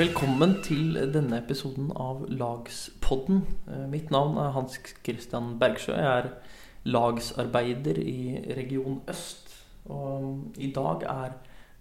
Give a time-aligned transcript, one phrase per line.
[0.00, 3.42] Velkommen til denne episoden av Lagspodden.
[3.68, 5.92] Eh, Mitt navn er Hans Christian Bergsjø.
[5.92, 6.28] Jeg er
[6.88, 9.52] lagsarbeider i Region Øst.
[9.92, 11.36] Og i dag er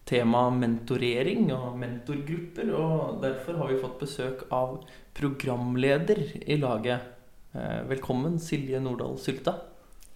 [0.10, 2.74] tema mentorering og mentorgrupper.
[2.76, 4.82] Og derfor har vi fått besøk av
[5.16, 7.08] programleder i laget.
[7.56, 9.56] Eh, Velkommen, Silje Nordahl Sylta.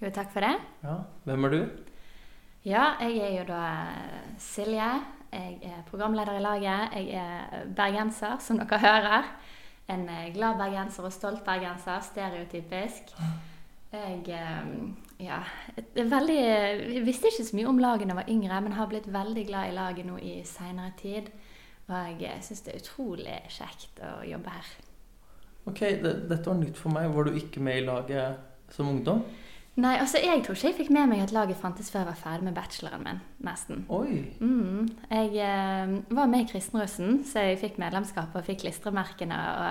[0.01, 0.57] Jo, takk for det.
[0.83, 1.59] Ja, hvem er du?
[2.67, 3.65] Ja, jeg er jo da
[4.51, 4.91] Silje.
[5.33, 6.93] Jeg er programleder i laget.
[6.95, 9.31] Jeg er bergenser, som dere hører.
[9.89, 13.15] En eh, glad bergenser og stolt bergenser, stereotypisk.
[13.93, 14.69] Jeg eh,
[15.25, 15.39] ja,
[15.95, 19.09] veldig, jeg visste ikke så mye om laget da jeg var yngre, men har blitt
[19.13, 21.29] veldig glad i laget nå i seinere tid.
[21.87, 24.73] Og jeg syns det er utrolig kjekt å jobbe her.
[25.65, 27.09] Ok, det, dette var nytt for meg.
[27.15, 29.23] Var du ikke med i laget som ungdom?
[29.73, 32.17] Nei, altså jeg tror ikke jeg fikk med meg at laget fantes før jeg var
[32.19, 33.21] ferdig med bacheloren min.
[33.41, 33.79] Nesten.
[33.89, 34.19] Oi!
[34.37, 34.91] Mm.
[35.09, 39.39] Jeg eh, var med i Kristenrussen, så jeg fikk medlemskap og fikk klistremerkene.
[39.57, 39.65] Og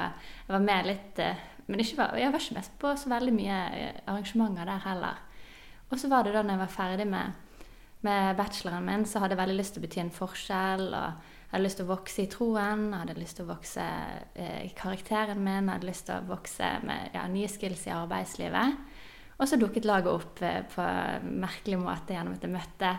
[0.49, 3.59] jeg var med litt eh, Men var, jeg var ikke med på så veldig mye
[3.79, 5.21] eh, arrangementer der heller.
[5.93, 7.61] Og så var det da når jeg var ferdig med,
[8.03, 10.89] med bacheloren min, så hadde jeg veldig lyst til å bety en forskjell.
[10.89, 13.87] og jeg hadde lyst til å vokse i troen, jeg hadde lyst til å vokse
[14.35, 17.93] eh, i karakteren min, jeg hadde lyst til å vokse med ja, nye skills i
[17.93, 18.79] arbeidslivet.
[19.43, 20.87] Og så dukket laget opp eh, på
[21.43, 22.93] merkelig måte gjennom at jeg møtte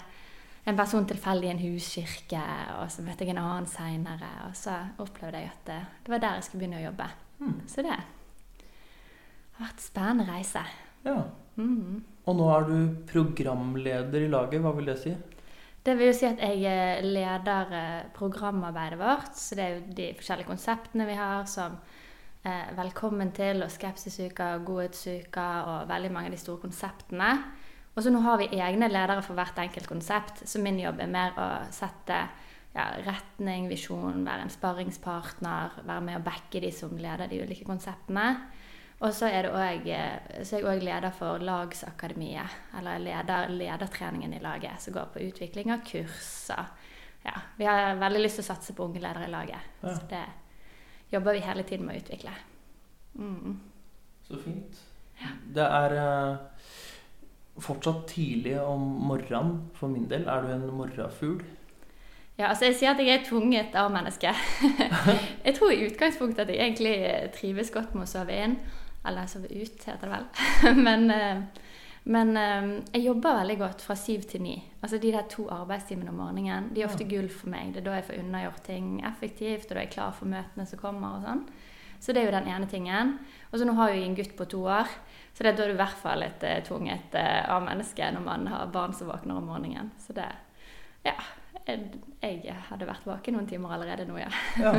[0.67, 2.41] en person tilfeldig i en huskirke,
[2.79, 4.31] og så møtte jeg en annen seinere.
[4.47, 7.07] Og så opplevde jeg at det, det var der jeg skulle begynne å jobbe.
[7.39, 7.57] Mm.
[7.71, 8.05] Så det har
[9.59, 10.63] vært en spennende reise.
[11.03, 11.17] Ja.
[11.59, 12.03] Mm.
[12.23, 12.77] Og nå er du
[13.07, 14.63] programleder i laget.
[14.63, 15.15] Hva vil det si?
[15.83, 19.35] Det vil jo si at jeg eh, leder eh, programarbeidet vårt.
[19.35, 22.02] Så det er jo de forskjellige konseptene vi har, som eh,
[22.43, 27.29] Velkommen til og Skepsisuka og Godhetsuka og veldig mange av de store konseptene.
[27.95, 31.13] Og så nå har vi egne ledere for hvert enkelt konsept, så min jobb er
[31.13, 32.17] mer å sette
[32.73, 37.69] ja, retning, visjon, være en sparringspartner, være med å backe de som leder de ulike
[37.69, 38.27] konseptene.
[38.99, 44.43] Og så er, også, så er jeg òg leder for Lagsakademiet, eller leder ledertreningen i
[44.43, 46.75] laget, som går på utvikling av kurser.
[47.23, 49.75] Ja, vi har veldig lyst til å satse på unge ledere i laget.
[49.79, 49.95] Ja.
[49.95, 50.25] Så det
[51.13, 52.33] jobber vi hele tiden med å utvikle.
[53.15, 53.59] Mm.
[54.27, 54.83] Så fint.
[55.55, 56.69] Det er eh,
[57.61, 60.25] fortsatt tidlig om morgenen for min del.
[60.27, 61.43] Er du en morgenfugl?
[62.37, 64.39] Ja, altså jeg sier at jeg er tvunget av mennesket.
[65.45, 66.95] jeg tror i utgangspunktet at jeg egentlig
[67.35, 68.57] trives godt med å sove inn.
[69.05, 70.25] Eller sove ut, heter det vel.
[70.87, 71.43] men eh,
[72.03, 74.55] men eh, jeg jobber veldig godt fra syv til ni.
[74.81, 77.71] Altså de der to arbeidstimene om morgenen de er ofte gull for meg.
[77.71, 80.65] Det er da jeg får unnagjort ting effektivt, og da er jeg klar for møtene
[80.67, 81.19] som kommer.
[81.19, 81.45] og sånn.
[82.03, 83.13] Så det er jo den ene tingen.
[83.51, 84.89] Og så nå har jeg en gutt på to år,
[85.31, 88.25] så det er da du i hvert fall et eh, tvunget eh, av menneske når
[88.25, 89.93] man har barn som våkner om morgenen.
[90.03, 90.27] Så det
[91.07, 91.15] Ja.
[91.63, 92.01] Jeg,
[92.43, 94.27] jeg hadde vært våken noen timer allerede nå, ja.
[94.59, 94.73] Ja.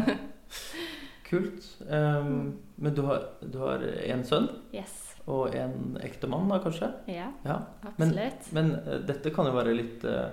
[1.30, 1.64] Kult.
[1.88, 5.13] Um, men du har, du har en sønn Yes.
[5.26, 6.90] Og en ekte mann, da kanskje?
[7.08, 7.60] Ja, Ja.
[7.86, 8.52] Absolutt.
[8.52, 10.28] men men, dette kan jo være litt uh,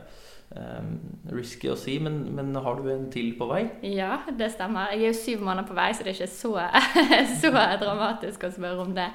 [1.31, 3.61] risky å si, men, men har du en til på vei?
[3.87, 4.91] Ja, det stemmer.
[4.91, 6.57] Jeg er jo syv måneder på vei, så det er ikke så,
[7.41, 9.07] så dramatisk å spørre om det.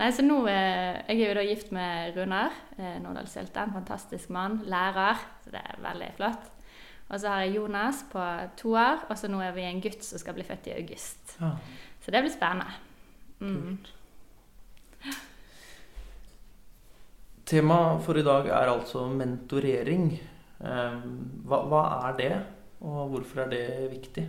[0.00, 3.76] Nei, så nå, eh, Jeg er jo da gift med Runar eh, Nordahl Sylte, en
[3.76, 4.62] fantastisk mann.
[4.66, 6.50] Lærer, så det er veldig flott.
[7.12, 8.22] Og så har jeg Jonas på
[8.56, 11.36] to år, og så nå er vi en gutt som skal bli født i august.
[11.40, 11.52] Ja.
[12.02, 12.72] Så det blir spennende.
[13.42, 13.58] Mm.
[13.60, 13.92] Kult.
[17.46, 20.12] Temaet for i dag er altså mentorering.
[20.62, 22.32] Hva, hva er det,
[22.86, 24.26] og hvorfor er det viktig?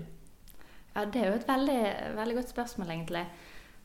[0.96, 1.81] Ja, Det er jo et veldig,
[2.16, 3.25] veldig godt spørsmål, egentlig.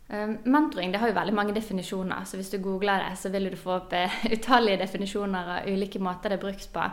[0.08, 3.56] Um, mentoring har jo veldig mange definisjoner, så hvis du googler det, så vil du
[3.60, 6.84] få opp eh, utallige definisjoner av ulike måter det brukes på.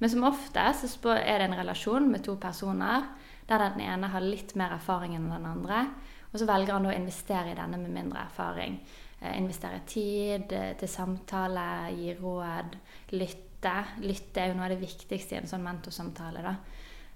[0.00, 3.04] Men som oftest så er det en relasjon med to personer,
[3.48, 5.84] der den ene har litt mer erfaring enn den andre.
[6.32, 8.78] Og så velger han å investere i denne med mindre erfaring.
[9.22, 11.64] Eh, investere tid eh, til samtale,
[11.94, 12.74] gi råd,
[13.14, 13.74] lytte.
[14.02, 16.42] Lytte er jo noe av det viktigste i en sånn mentorsamtale.
[16.42, 16.56] da.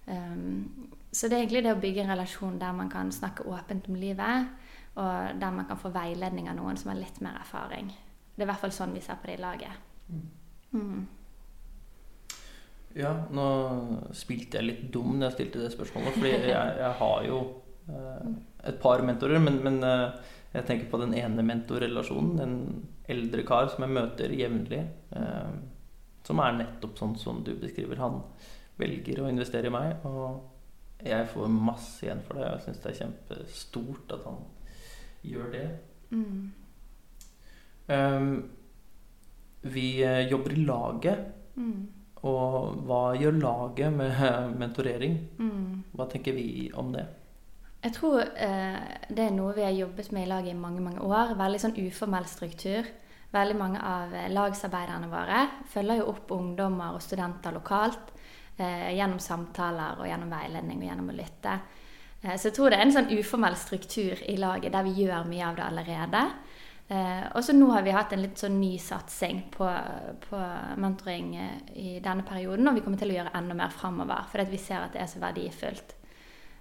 [0.06, 3.88] Um, så det er egentlig det å bygge en relasjon der man kan snakke åpent
[3.90, 4.52] om livet,
[4.94, 7.90] og der man kan få veiledning av noen som har litt mer erfaring.
[8.36, 9.82] Det er i hvert fall sånn vi ser på det i laget.
[10.76, 11.02] Mm.
[12.94, 13.48] Ja, nå
[14.14, 17.40] spilte jeg litt dum når jeg stilte det spørsmålet, fordi jeg, jeg har jo
[17.90, 18.30] eh,
[18.70, 22.54] et par mentorer, men, men eh, jeg tenker på den ene mentorrelasjonen, en
[23.12, 24.82] eldre kar som jeg møter jevnlig,
[25.12, 25.56] eh,
[26.26, 28.00] som er nettopp sånn som du beskriver.
[28.00, 28.22] Han
[28.80, 32.48] velger å investere i meg, og jeg får masse igjen for det.
[32.48, 34.40] Jeg syns det er kjempestort at han
[35.26, 35.66] gjør det.
[36.10, 36.40] Mm.
[37.88, 38.26] Eh,
[39.76, 39.86] vi
[40.30, 41.86] jobber i laget, Mm.
[42.22, 45.14] og hva gjør laget med mentorering?
[45.38, 45.84] Mm.
[45.96, 47.06] Hva tenker vi om det?
[47.84, 48.78] Jeg tror eh,
[49.08, 51.36] det er noe vi har jobbet med i laget i mange mange år.
[51.38, 52.88] Veldig sånn uformell struktur.
[53.34, 58.14] Veldig mange av eh, lagsarbeiderne våre følger jo opp ungdommer og studenter lokalt
[58.58, 61.56] eh, gjennom samtaler og gjennom veiledning og gjennom å lytte.
[62.22, 65.28] Eh, så jeg tror det er en sånn uformell struktur i laget der vi gjør
[65.28, 66.24] mye av det allerede.
[66.88, 69.66] Eh, og så nå har vi hatt en litt sånn ny satsing på,
[70.28, 70.42] på
[70.78, 74.52] mentoring eh, i denne perioden, og vi kommer til å gjøre enda mer framover, fordi
[74.52, 75.95] vi ser at det er så verdifullt.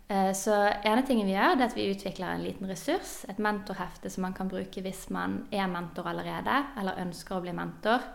[0.08, 0.54] Eh, så
[0.86, 4.28] ene tingen vi gjør, det er at vi utvikler en liten ressurs, et mentorhefte som
[4.28, 8.06] man kan bruke hvis man er mentor allerede, eller ønsker å bli mentor.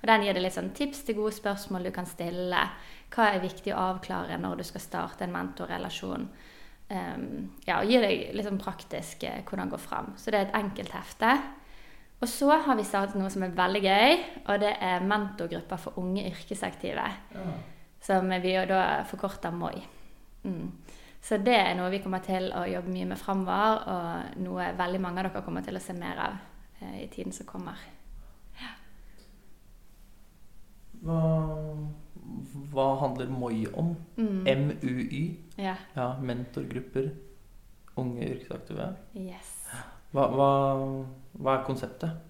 [0.00, 2.66] Og Den gir deg litt sånn tips til gode spørsmål du kan stille.
[3.14, 6.26] Hva er viktig å avklare når du skal starte en mentorrelasjon?
[6.86, 7.24] Um,
[7.66, 10.12] ja, og gir deg litt sånn praktisk eh, hvordan gå fram.
[10.18, 11.32] Så det er et enkelt hefte.
[12.20, 14.14] Og så har vi startet noe som er veldig gøy,
[14.46, 17.08] og det er mentorgrupper for unge yrkesaktive.
[17.34, 17.48] Ja.
[18.06, 19.82] Som vi jo da forkorter MOI.
[20.46, 20.70] Mm.
[21.26, 25.00] Så det er noe vi kommer til å jobbe mye med framover, og noe veldig
[25.02, 26.36] mange av dere kommer til å se mer av
[26.78, 27.80] eh, i tiden som kommer.
[31.06, 31.18] Hva,
[32.72, 33.92] hva handler MOI om?
[34.16, 34.46] Mm.
[34.46, 35.24] MUY?
[35.58, 35.74] Ja.
[35.96, 37.10] Ja, mentorgrupper.
[37.96, 38.90] Unge yrkesaktive.
[39.16, 39.52] Yes.
[40.14, 40.48] Hva, hva,
[41.36, 42.22] hva er konseptet?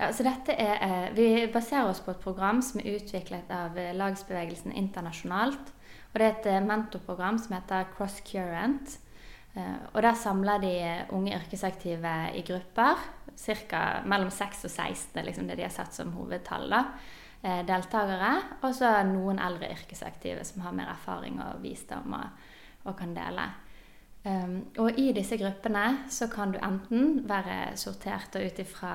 [0.00, 3.78] Ja, så dette er, eh, Vi baserer oss på et program som er utviklet av
[3.78, 5.74] eh, lagsbevegelsen internasjonalt.
[6.10, 8.98] Og Det er et eh, mentorprogram som heter Cross Current.
[9.54, 10.74] Eh, og Der samler de
[11.14, 12.98] unge yrkesaktive i grupper.
[13.36, 16.72] Cirka mellom 6 og 16 er liksom det de har satt som hovedtall.
[17.42, 18.42] eh, Deltakere.
[18.62, 22.26] Og så noen eldre yrkesaktive som har mer erfaring og visdom og,
[22.84, 23.46] og kan dele.
[24.20, 28.90] Um, og i disse gruppene så kan du enten være sortert ut ifra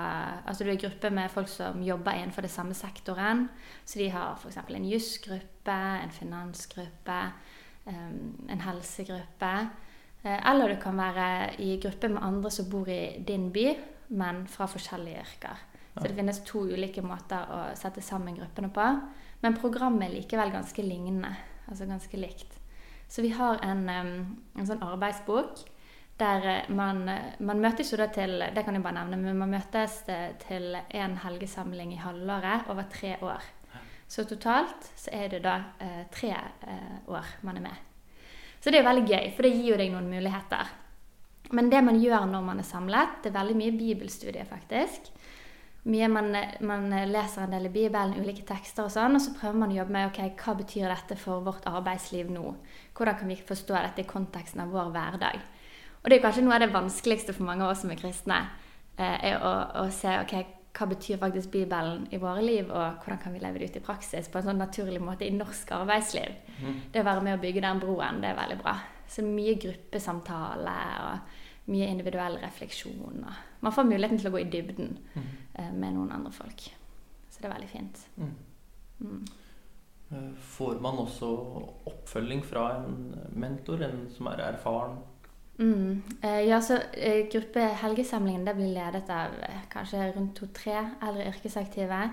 [0.45, 3.47] Altså du er i gruppe med folk som jobber innenfor det samme sektoren.
[3.85, 4.57] Så de har f.eks.
[4.69, 7.19] en jusgruppe, en finansgruppe,
[7.85, 9.53] um, en helsegruppe.
[10.25, 13.67] Eh, eller du kan være i gruppe med andre som bor i din by,
[14.09, 15.65] men fra forskjellige yrker.
[15.95, 18.87] Så det finnes to ulike måter å sette sammen gruppene på.
[19.41, 21.31] Men programmet er likevel ganske lignende.
[21.69, 22.57] Altså ganske likt.
[23.07, 25.63] Så vi har en, en sånn arbeidsbok
[26.19, 27.03] der eh, man,
[27.39, 30.75] man møtes jo da til Det kan jeg bare nevne, men man møtes eh, til
[30.75, 33.43] en helgesamling i halvåret over tre år.
[34.07, 37.83] Så totalt så er det da eh, tre eh, år man er med.
[38.61, 40.69] Så det er veldig gøy, for det gir jo deg noen muligheter.
[41.53, 45.11] Men det man gjør når man er samlet, det er veldig mye bibelstudie, faktisk.
[45.85, 46.31] Mye man,
[46.65, 49.77] man leser en del i Bibelen, ulike tekster og sånn, og så prøver man å
[49.77, 52.55] jobbe med ok, hva betyr dette for vårt arbeidsliv nå.
[52.97, 55.43] Hvordan kan vi forstå dette i konteksten av vår hverdag?
[56.01, 58.39] Og det er kanskje noe av det vanskeligste for mange av oss som er kristne.
[58.97, 59.53] Eh, er å,
[59.83, 60.35] å se ok,
[60.75, 63.85] hva betyr faktisk Bibelen i våre liv, og hvordan kan vi leve det ut i
[63.85, 66.33] praksis på en sånn naturlig måte i norsk arbeidsliv.
[66.59, 66.77] Mm.
[66.91, 68.79] Det å være med å bygge den broen, det er veldig bra.
[69.09, 71.35] Så mye gruppesamtale og
[71.71, 73.25] mye individuell refleksjon.
[73.61, 75.31] Man får muligheten til å gå i dybden mm.
[75.53, 76.67] eh, med noen andre folk.
[77.29, 78.05] Så det er veldig fint.
[78.21, 78.35] Mm.
[78.99, 79.25] Mm.
[80.11, 81.31] Eh, Får man også
[81.89, 84.97] oppfølging fra en mentor, en som er erfaren?
[85.57, 86.01] Mm.
[86.21, 89.35] Eh, ja, så eh, gruppe Helgesamlingen det blir ledet av
[89.71, 92.07] kanskje rundt to-tre eldre yrkesaktive.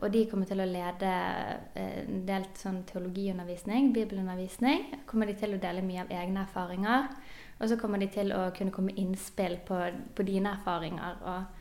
[0.00, 1.08] Og de kommer til å lede
[1.74, 4.84] en del sånn teologiundervisning, bibelundervisning.
[5.10, 7.08] Kommer de til å dele mye av egne erfaringer.
[7.60, 9.80] Og så kommer de til å kunne komme innspill på,
[10.16, 11.18] på dine erfaringer.
[11.22, 11.60] og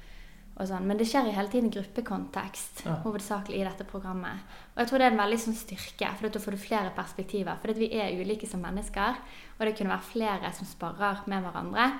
[0.59, 0.87] og sånn.
[0.89, 2.97] Men det skjer i hele tiden gruppekontekst, Ja.
[3.05, 4.43] hovedsakelig i dette programmet.
[4.75, 7.57] Og jeg tror det er en veldig sånn styrke, for da får du flere perspektiver.
[7.61, 9.15] For vi er ulike som mennesker,
[9.57, 11.99] og det kunne være flere som sparer med hverandre.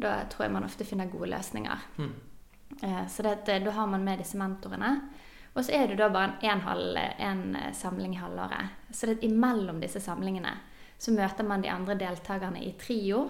[0.00, 1.78] Da tror jeg man ofte finner gode løsninger.
[1.98, 2.14] Mm.
[3.08, 5.02] Så det, eh, da har man med disse mentorene.
[5.54, 8.70] Og så er det da bare en, en, halv, en eh, samling i halvåret.
[8.90, 10.56] Så det, er imellom disse samlingene
[10.98, 13.28] så møter man de andre deltakerne i trio.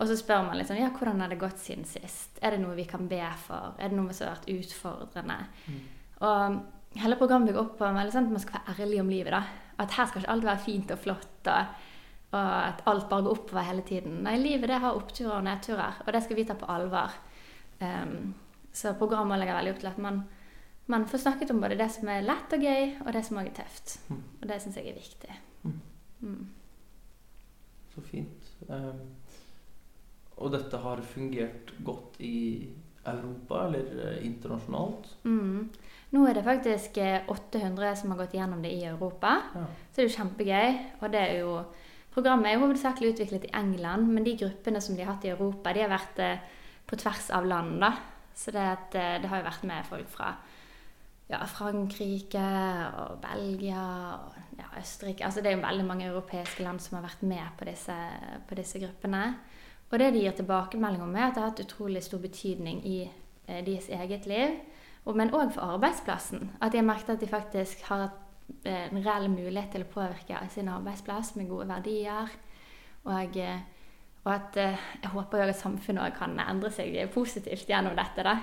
[0.00, 2.38] Og så spør man liksom, ja, hvordan har det gått siden sist.
[2.40, 3.76] Er det noe vi kan be for?
[3.78, 5.36] Er det noe som har vært utfordrende?
[5.68, 5.82] Mm.
[6.24, 9.32] Og hele programmet bygger opp på at man skal være ærlig om livet.
[9.36, 9.42] da.
[9.82, 11.90] At her skal ikke alt være fint og flott, og,
[12.32, 14.22] og at alt bare går oppover hele tiden.
[14.24, 17.12] Nei, livet det har oppturer og nedturer, og det skal vi ta på alvor.
[17.82, 18.34] Um,
[18.72, 20.22] så programmet legger veldig opp til at man,
[20.92, 23.52] man får snakket om både det som er lett og gøy, og det som også
[23.52, 23.96] er tøft.
[24.08, 24.22] Mm.
[24.40, 25.38] Og det syns jeg er viktig.
[25.68, 26.36] Mm.
[27.92, 28.52] Så fint.
[28.68, 29.02] Eh,
[30.42, 32.70] og dette har fungert godt i
[33.06, 35.08] Europa, eller eh, internasjonalt?
[35.24, 35.68] Mm.
[36.12, 39.38] Nå er det faktisk eh, 800 som har gått gjennom det i Europa.
[39.54, 39.64] Ja.
[39.88, 40.78] Så det er jo kjempegøy.
[41.00, 41.56] Og det er jo
[42.12, 45.30] Programmet er jo hovedsakelig utviklet i England, men de gruppene som de har hatt i
[45.32, 46.42] Europa, de har vært eh,
[46.84, 47.94] på tvers av land, da.
[48.36, 48.66] Så det,
[49.00, 50.34] eh, det har jo vært med folk fra
[51.32, 52.44] ja, Frankrike
[53.00, 53.84] og Belgia
[54.18, 55.24] og ja, Østerrike.
[55.24, 57.96] Altså det er jo veldig mange europeiske land som har vært med på disse,
[58.48, 59.24] på disse gruppene.
[59.92, 62.98] Og det de gir tilbakemelding om, er at det har hatt utrolig stor betydning i
[63.04, 64.56] eh, deres eget liv.
[65.04, 66.50] Og, men òg for arbeidsplassen.
[66.60, 69.92] At de har merket at de faktisk har hatt eh, en reell mulighet til å
[69.92, 72.32] påvirke sin arbeidsplass med gode verdier.
[73.04, 73.64] Og, eh,
[74.22, 78.24] og at eh, jeg håper jo at samfunnet kan endre seg positivt gjennom dette.
[78.24, 78.36] da.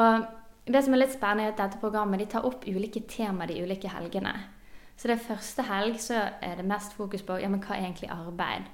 [0.00, 0.28] Og
[0.74, 3.62] det som er litt spennende, er at dette programmet de tar opp ulike temaer de
[3.64, 4.34] ulike helgene.
[5.00, 8.10] Så det første helg så er det mest fokus på ja, men hva er egentlig
[8.12, 8.66] arbeid.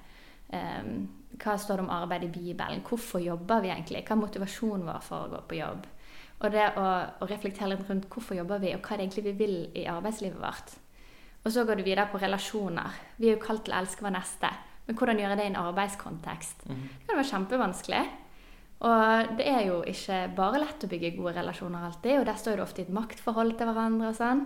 [0.51, 1.07] Um,
[1.39, 2.83] hva står det om arbeid i Bibelen?
[2.87, 4.03] Hvorfor jobber vi egentlig?
[4.07, 5.87] Hva er motivasjonen vår for å gå på jobb?
[6.37, 6.87] Og det å,
[7.23, 10.43] å reflektere litt rundt hvorfor jobber vi, og hva det egentlig vi vil i arbeidslivet
[10.43, 10.75] vårt.
[11.47, 12.99] Og så går du videre på relasjoner.
[13.21, 14.51] Vi er jo kalt til å elske vår neste.
[14.87, 16.67] Men hvordan gjøre det i en arbeidskontekst?
[16.67, 16.83] Mm.
[16.91, 18.03] Det kan være kjempevanskelig.
[18.85, 22.59] Og det er jo ikke bare lett å bygge gode relasjoner alltid, og der står
[22.59, 24.43] det ofte i et maktforhold til hverandre og sånn.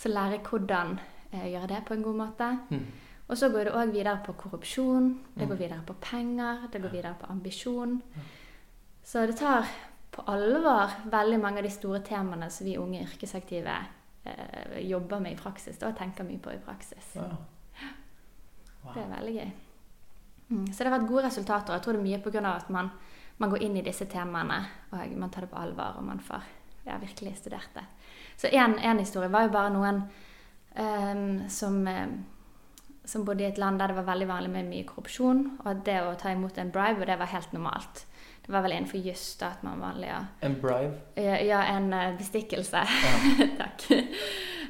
[0.00, 0.96] Så lære hvordan
[1.32, 2.48] eh, gjøre det på en god måte.
[2.70, 2.86] Mm.
[3.24, 5.60] Og så går det òg videre på korrupsjon, det går mm.
[5.62, 7.98] videre på penger, det går videre på ambisjon.
[9.04, 9.68] Så det tar
[10.14, 13.74] på alvor veldig mange av de store temaene som vi unge yrkesaktive
[14.24, 17.14] eh, jobber med i praksis og tenker mye på i praksis.
[17.16, 17.36] Wow.
[18.84, 18.92] Wow.
[18.92, 19.50] Det er veldig gøy.
[20.48, 20.66] Mm.
[20.68, 21.74] Så det har vært gode resultater.
[21.74, 22.42] Jeg tror det er mye pga.
[22.52, 22.90] at man,
[23.38, 24.60] man, går inn i disse temaene
[24.92, 26.44] og man tar det på alvor og man får
[26.84, 27.84] ja, virkelig studert det.
[28.36, 30.02] Så én historie var jo bare noen
[30.76, 32.14] um, som um,
[33.04, 35.44] som bodde i et land der det var veldig vanlig med mye korrupsjon.
[35.64, 38.06] Og det å ta imot en bribe, det var helt normalt.
[38.44, 40.08] Det var vel innenfor juss at man vanlig.
[40.08, 40.22] Ja.
[40.44, 40.96] En bribe?
[41.20, 42.84] Ja, ja en bestikkelse.
[43.60, 43.86] Takk.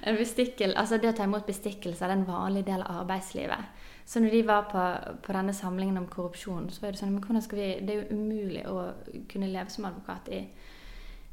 [0.04, 3.83] En bestikkel, altså Det å ta imot bestikkelse er en vanlig del av arbeidslivet.
[4.04, 4.80] Så når de var på,
[5.24, 8.02] på, denne samlingen om korrupsjon, så var det sånn men hvordan skal vi, Det er
[8.02, 8.90] jo umulig å
[9.30, 10.42] kunne leve som advokat i,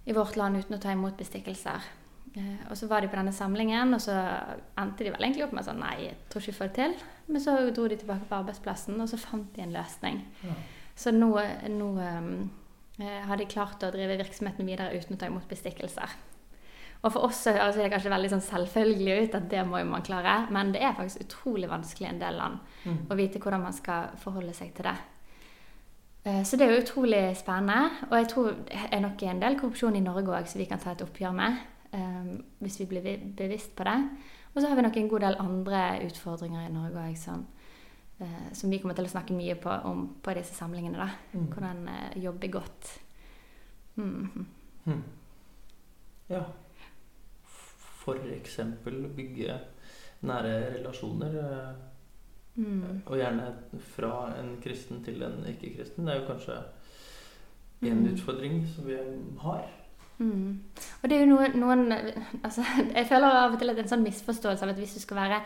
[0.08, 1.90] i vårt land uten å ta imot bestikkelser.
[2.32, 4.16] Eh, og så var de på denne samlingen, og så
[4.80, 6.96] endte de vel egentlig opp med sånn Nei, jeg tror ikke vi får det til.
[7.28, 10.24] Men så dro de tilbake på arbeidsplassen, og så fant de en løsning.
[10.48, 10.58] Ja.
[10.96, 11.32] Så nå,
[11.72, 12.34] nå um,
[13.02, 16.16] har de klart å drive virksomheten videre uten å ta imot bestikkelser.
[17.02, 19.88] Og for oss så høres det kanskje veldig sånn selvfølgelig ut at det må jo
[19.90, 23.00] man klare, men det er faktisk utrolig vanskelig i en del land mm.
[23.10, 24.98] å vite hvordan man skal forholde seg til det.
[26.24, 28.06] Eh, så det er jo utrolig spennende.
[28.10, 30.82] Og jeg tror det er nok en del korrupsjon i Norge òg som vi kan
[30.82, 31.58] ta et oppgjør med.
[31.92, 33.04] Um, hvis vi blir
[33.36, 33.98] bevisst på det.
[34.54, 37.42] Og så har vi nok en god del andre utfordringer i Norge òg som,
[38.22, 41.02] uh, som, vi kommer til å snakke mye på, om på disse samlingene.
[41.02, 41.10] da.
[41.34, 41.48] Mm.
[41.52, 43.00] Hvordan jobbe godt.
[43.98, 44.46] Mm.
[44.86, 45.04] Mm.
[46.30, 46.46] Ja.
[48.36, 49.60] Eksempel bygge
[50.22, 51.40] nære relasjoner.
[52.56, 53.02] Mm.
[53.06, 53.46] og gjerne
[53.80, 56.08] fra en kristen til en ikke-kristen.
[56.08, 56.58] Det er jo kanskje
[57.82, 58.14] en mm.
[58.14, 58.98] utfordring som vi
[59.40, 59.70] har.
[60.18, 60.60] Mm.
[61.02, 61.94] Og det er jo noen, noen
[62.44, 62.66] altså,
[62.98, 65.40] Jeg føler av og til at en sånn misforståelse av at hvis du skal være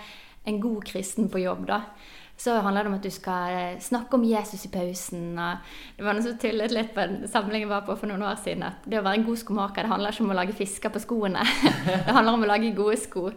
[0.49, 1.79] en god kristen på jobb, da,
[2.37, 5.37] så handler det om at du skal eh, snakke om Jesus i pausen.
[5.95, 8.41] Det var noe som tullet litt på en samling jeg var på for noen år
[8.43, 8.65] siden.
[8.67, 11.03] At det å være en god skomaker det handler ikke om å lage fisker på
[11.03, 11.45] skoene.
[12.07, 13.29] det handler om å lage gode sko.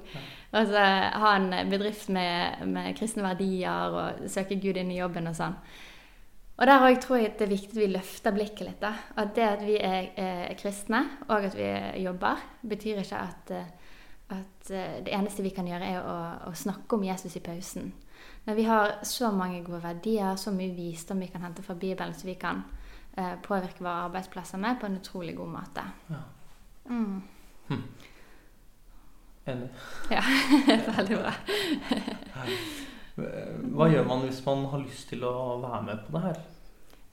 [0.49, 0.83] Og så
[1.23, 5.59] ha en bedrift med, med kristne verdier og søke Gud inn i jobben og sånn.
[6.59, 8.81] Og der òg tror jeg det er viktig at vi løfter blikket litt.
[8.83, 8.91] da.
[9.15, 11.69] At det at vi er, er kristne, og at vi
[12.03, 13.69] jobber, betyr ikke at, eh,
[14.35, 16.17] at, eh, det eneste vi kan gjøre, er å,
[16.51, 17.93] å, snakke om Jesus i pausen.
[18.49, 22.15] Men vi har så mange gode verdier, så mye visdom vi kan hente fra Bibelen,
[22.17, 22.63] så vi kan
[23.13, 25.85] eh, påvirke våre arbeidsplasser med på en utrolig god måte.
[26.09, 26.21] Ja.
[26.89, 27.19] Mm.
[27.69, 27.83] Hm.
[29.53, 29.69] Enig.
[30.17, 30.23] Ja,
[30.97, 31.35] veldig bra.
[33.77, 35.37] Hva gjør man hvis man har lyst til å
[35.67, 36.43] være med på det her?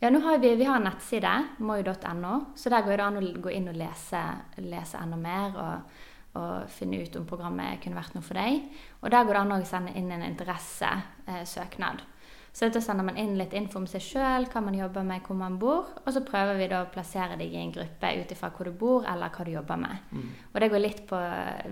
[0.05, 3.29] Ja, nå har vi, vi har en nettside, moi.no, så der går det an å
[3.43, 4.23] gå inn og lese,
[4.63, 5.59] lese enda mer.
[5.67, 5.99] og,
[6.35, 8.67] og finne ut om programmet kunne vært noe for deg.
[9.01, 12.03] Og der går det an å sende inn en interessesøknad.
[12.03, 12.11] Eh,
[12.55, 15.35] så da sender man inn litt info om seg sjøl, hva man jobber med, hvor
[15.35, 15.89] man bor.
[16.05, 18.77] Og så prøver vi da å plassere deg i en gruppe ut ifra hvor du
[18.79, 20.05] bor, eller hva du jobber med.
[20.15, 20.29] Mm.
[20.53, 21.19] Og det går litt på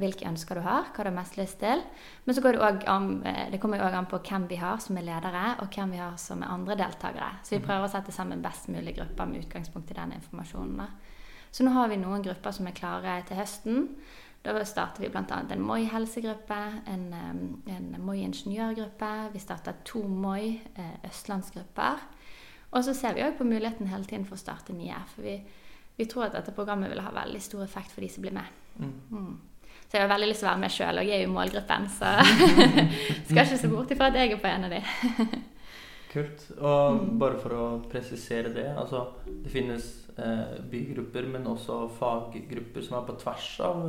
[0.01, 1.86] hvilke ønsker du har, hva du har mest lyst til.
[2.25, 4.84] Men så går det òg an eh, Det kommer òg an på hvem vi har
[4.84, 7.32] som er ledere, og hvem vi har som er andre deltakere.
[7.48, 7.67] Så vi mm.
[7.70, 10.84] prøver å sette sammen best mulig grupper med utgangspunkt i den informasjonen.
[11.53, 13.88] Så nå har vi noen grupper som er klare til høsten.
[14.44, 15.24] Da starter vi bl.a.
[15.50, 16.58] en Moi helsegruppe,
[16.92, 17.06] en,
[17.66, 19.12] en Moi ingeniørgruppe.
[19.34, 21.14] Vi starter to Moi eh.
[22.74, 25.00] Og så ser vi òg på muligheten hele tiden for å starte nye.
[25.14, 25.38] For vi,
[25.96, 28.52] vi, tror at dette programmet vil ha veldig stor effekt for de som blir med.
[28.82, 28.94] Mm.
[29.14, 29.34] Mm.
[29.88, 31.90] Så jeg har veldig lyst til å være med sjøl, og jeg er jo målgruppen,
[31.94, 32.14] så
[33.30, 35.42] skal ikke se bort ifra at jeg er på en av de.
[36.14, 36.48] Kult.
[36.60, 37.12] Og mm.
[37.22, 43.08] bare for å presisere det, altså det finnes eh, bygrupper, men også faggrupper som er
[43.08, 43.86] på tvers av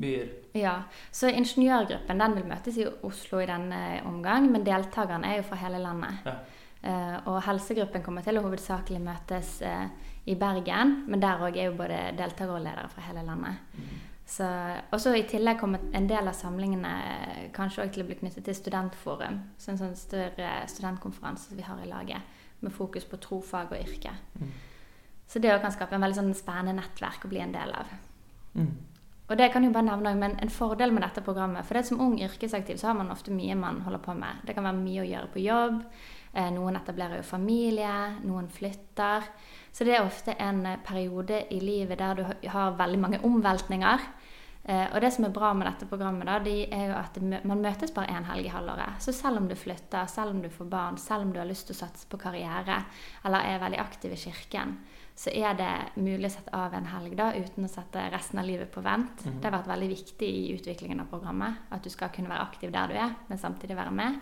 [0.00, 0.30] byer.
[0.58, 0.74] Ja,
[1.14, 5.60] så ingeniørgruppen den vil møtes i Oslo i denne omgang, men deltakerne er jo fra
[5.62, 6.26] hele landet.
[6.26, 6.38] Ja.
[6.84, 9.86] Uh, og helsegruppen kommer til å hovedsakelig møtes uh,
[10.28, 13.62] i Bergen, men der òg er jo både deltakere og ledere fra hele landet.
[14.26, 14.46] Så,
[14.90, 18.16] og så I tillegg kommer en del av samlingene eh, kanskje også til å bli
[18.22, 19.36] knyttet til Studentforum.
[19.60, 23.74] Så en sånn større studentkonferanse som vi har i laget, med fokus på tro, fag
[23.74, 24.14] og yrke.
[24.40, 24.54] Mm.
[25.28, 27.92] Så det også kan skape en veldig sånn spennende nettverk å bli en del av.
[28.56, 28.72] Mm.
[29.24, 32.00] Og det kan jo bare nevne, men En fordel med dette programmet For det som
[32.00, 34.44] ung yrkesaktiv så har man ofte mye man holder på med.
[34.44, 35.80] Det kan være mye å gjøre på jobb.
[36.34, 37.94] Eh, noen etablerer jo familie.
[38.24, 39.24] Noen flytter.
[39.72, 44.08] Så det er ofte en eh, periode i livet der du har veldig mange omveltninger.
[44.64, 47.60] Eh, og det som er bra med dette programmet, da, de er jo at man
[47.60, 49.00] møtes bare én helg i halvåret.
[49.04, 51.68] Så selv om du flytter, selv om du får barn, selv om du har lyst
[51.68, 52.78] til å satse på karriere,
[53.24, 54.78] eller er veldig aktiv i kirken,
[55.14, 58.48] så er det mulig å sette av en helg da, uten å sette resten av
[58.48, 59.24] livet på vent.
[59.24, 59.38] Mhm.
[59.40, 61.54] Det har vært veldig viktig i utviklingen av programmet.
[61.70, 64.18] At du skal kunne være aktiv der du er, men samtidig være med.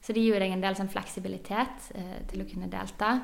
[0.00, 3.20] Så det gir jo deg en del sånn fleksibilitet eh, til å kunne delta.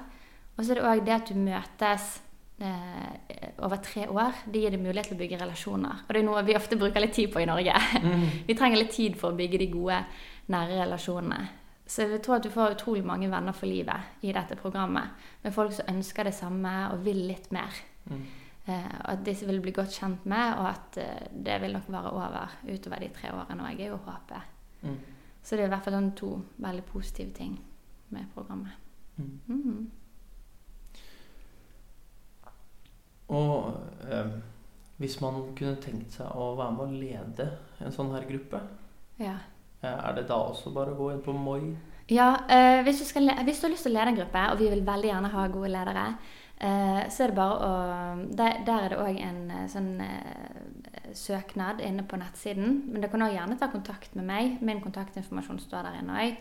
[0.56, 2.20] Og så er det òg det at du møtes
[2.60, 4.44] eh, over tre år.
[4.46, 6.04] Det gir deg mulighet til å bygge relasjoner.
[6.06, 7.76] Og det er noe vi ofte bruker litt tid på i Norge.
[8.00, 8.28] Mm.
[8.48, 10.02] Vi trenger litt tid for å bygge de gode,
[10.52, 11.40] nære relasjonene.
[11.90, 15.10] Så jeg tror at du får utrolig mange venner for livet i dette programmet.
[15.42, 17.80] Med folk som ønsker det samme og vil litt mer.
[18.06, 18.20] Mm.
[18.70, 21.88] Eh, og at disse vil bli godt kjent med, og at eh, det vil nok
[21.90, 24.54] være over utover de tre årene òg, er jo håpet.
[24.82, 24.98] Mm.
[25.42, 26.30] Så det er i hvert fall sånn to
[26.62, 27.56] veldig positive ting
[28.14, 28.76] med programmet.
[29.16, 29.32] Mm.
[29.46, 29.80] Mhm.
[33.30, 33.76] Og
[34.10, 34.30] eh,
[34.98, 37.46] hvis man kunne tenkt seg å være med å lede
[37.80, 38.62] en sånn her gruppe,
[39.20, 39.36] Ja.
[39.82, 41.62] Eh, er det da også bare å gå inn på Moi?
[42.10, 44.58] Ja, eh, hvis, du skal, hvis du har lyst til å lede en gruppe, og
[44.58, 46.04] vi vil veldig gjerne ha gode ledere,
[46.58, 47.68] eh, så er det bare å
[48.36, 50.60] Der, der er det òg en eh, sånn eh,
[51.14, 52.82] søknad inne på nettsiden.
[52.90, 54.58] Men du kan òg gjerne ta kontakt med meg.
[54.60, 56.36] Min kontaktinformasjon står der inne òg.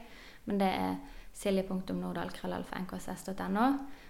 [0.50, 0.96] Men det er
[1.40, 3.66] silje.nordal.krøllalfa.nkss.no.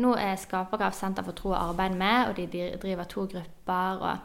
[0.00, 4.00] Nå er Skapergrav Senter for tro og arbeid med, og de driver to grupper.
[4.00, 4.18] og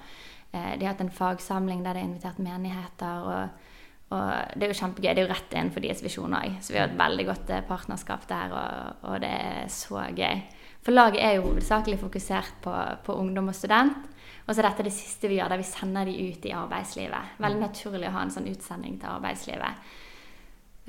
[0.52, 3.28] De har hatt en fagsamling der de har invitert menigheter.
[3.32, 3.70] og
[4.12, 5.12] og det er jo kjempegøy.
[5.16, 6.58] Det er jo rett innenfor deres visjon òg.
[6.64, 10.42] Så vi har et veldig godt eh, partnerskap der, og, og det er så gøy.
[10.84, 12.74] For laget er jo hovedsakelig fokusert på,
[13.06, 14.10] på ungdom og student.
[14.42, 17.38] Og så er dette det siste vi gjør, der vi sender de ut i arbeidslivet.
[17.40, 19.90] Veldig naturlig å ha en sånn utsending til arbeidslivet.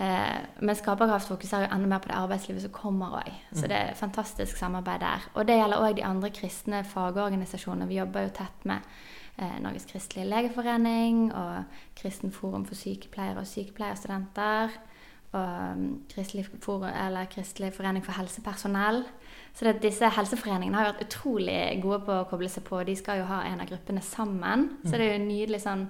[0.03, 3.33] Eh, men Skaperkraft fokuserer jo enda mer på det arbeidslivet som kommer òg.
[3.55, 5.31] Så det er fantastisk samarbeid der.
[5.37, 7.91] Og det gjelder òg de andre kristne fagorganisasjonene.
[7.93, 13.49] Vi jobber jo tett med eh, Norges kristelige legeforening og Kristen forum for sykepleiere og
[13.49, 14.75] sykepleierstudenter.
[15.33, 19.05] Og um, Kristelig, eller Kristelig forening for helsepersonell.
[19.55, 22.83] Så det, disse helseforeningene har vært utrolig gode på å koble seg på.
[22.85, 24.69] De skal jo ha en av gruppene sammen.
[24.85, 25.87] Så det er jo en nydelig sånn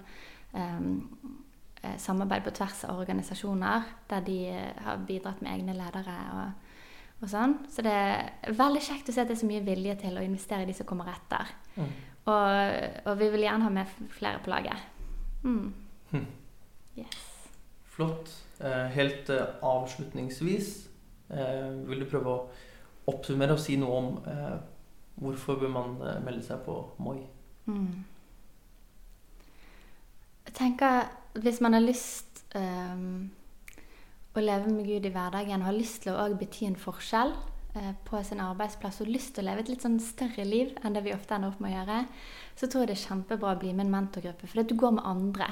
[0.55, 0.93] um,
[1.83, 6.17] eh, samarbeid på tvers av organisasjoner, der de eh, har bidratt med egne ledere.
[6.39, 6.79] Og,
[7.23, 7.59] og sånn.
[7.71, 10.25] Så det er veldig kjekt å se at det er så mye vilje til å
[10.27, 11.51] investere i de som kommer etter.
[11.75, 11.93] Mm.
[12.23, 12.73] Og,
[13.05, 14.79] og vi vil gjerne ha med flere på laget.
[15.43, 15.73] Mm.
[16.13, 16.27] Hm.
[16.99, 17.29] Yes.
[17.85, 18.31] Flott.
[18.61, 20.89] Eh, helt eh, avslutningsvis,
[21.31, 24.11] eh, vil du prøve å oppsummere og si noe om
[25.23, 27.19] hvorfor bør man melde seg på Moi?
[27.67, 28.05] Mm.
[30.47, 31.09] Jeg tenker
[31.43, 33.31] hvis man har lyst um,
[34.37, 37.35] å leve med Gud i hverdagen, og har lyst til å bety en forskjell
[37.73, 41.05] på sin arbeidsplass og lyst til å leve et litt sånn større liv enn det
[41.07, 42.01] vi ofte ender opp med å gjøre,
[42.59, 45.07] så tror jeg det er kjempebra å bli med en mentorgruppe, for du går med
[45.09, 45.49] andre.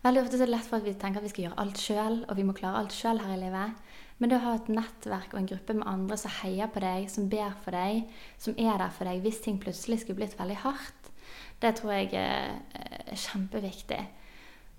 [0.00, 1.80] Veldig ofte så er det lett for at vi tenker at vi skal gjøre alt
[1.82, 3.98] sjøl, og vi må klare alt sjøl her i livet.
[4.20, 7.04] Men det å ha et nettverk og en gruppe med andre som heier på deg,
[7.12, 8.08] som ber for deg,
[8.40, 11.12] som er der for deg hvis ting plutselig skulle blitt veldig hardt,
[11.60, 14.00] det tror jeg er, er kjempeviktig.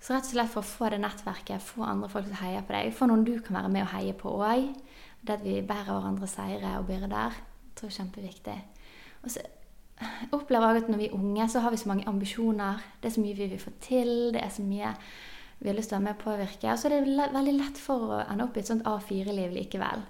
[0.02, 2.74] Så rett og slett for å få det nettverket, få andre folk som heier på
[2.74, 4.72] deg, få noen du kan være med og heie på òg.
[5.22, 7.36] Det at vi bærer hverandre seire og byrder,
[7.76, 8.56] tror jeg er kjempeviktig.
[9.22, 9.44] Og så
[10.34, 12.80] opplever jeg at når vi er unge, så har vi så mange ambisjoner.
[13.00, 14.32] Det er så mye vi vil få til.
[14.34, 14.90] Det er så mye
[15.62, 16.72] vi har lyst til å være med og påvirke.
[16.72, 20.02] Og så er det veldig lett for å ende opp i et sånt A4-liv likevel.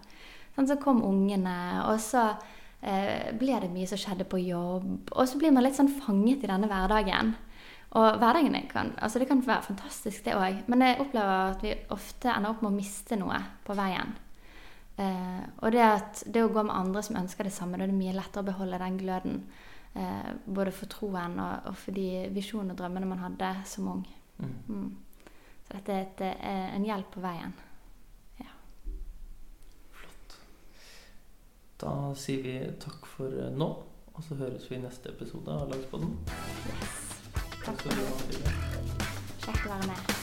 [0.56, 1.56] Sånn, så kom ungene,
[1.88, 2.22] og så
[2.80, 5.12] eh, ble det mye som skjedde på jobb.
[5.12, 7.34] Og så blir man litt sånn fanget i denne hverdagen.
[8.00, 10.62] Og hverdagen er- kan, altså det kan være fantastisk, det òg.
[10.72, 14.16] Men jeg opplever at vi ofte ender opp med å miste noe på veien.
[14.96, 17.92] Eh, og det, at, det å gå med andre som ønsker det samme, da er
[17.92, 19.38] det mye lettere å beholde den gløden.
[19.94, 24.06] Eh, både for troen og, og for de visjonene og drømmene man hadde som ung.
[24.38, 24.54] Mm.
[24.68, 25.30] Mm.
[25.66, 27.54] Så dette er et, eh, en hjelp på veien.
[28.40, 28.56] Ja.
[30.00, 30.38] Flott.
[31.84, 33.70] Da sier vi takk for eh, nå,
[34.12, 36.18] og så høres vi i neste episode av Lagspodden.
[36.72, 36.98] Yes.
[37.62, 37.86] Takk
[39.42, 40.21] Kjekt å være med.